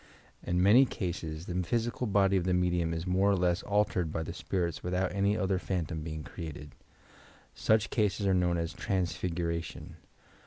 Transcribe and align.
In 0.41 0.63
many 0.63 0.83
cases 0.87 1.45
the 1.45 1.53
physical 1.61 2.07
body 2.07 2.35
of 2.35 2.43
the 2.45 2.55
medium 2.55 2.91
is 2.91 3.05
more 3.05 3.29
or 3.29 3.35
less 3.35 3.61
altered 3.61 4.11
by 4.11 4.23
the 4.23 4.33
spirits 4.33 4.81
without 4.81 5.11
any 5.13 5.37
other 5.37 5.59
phantom 5.59 6.01
being 6.01 6.23
created. 6.23 6.73
Such 7.53 7.91
cases 7.91 8.25
are 8.25 8.33
known 8.33 8.57
as 8.57 8.73
"transfiguration." 8.73 9.97